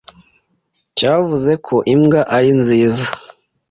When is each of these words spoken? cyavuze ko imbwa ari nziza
cyavuze 0.97 1.51
ko 1.67 1.75
imbwa 1.93 2.21
ari 2.37 2.51
nziza 2.59 3.05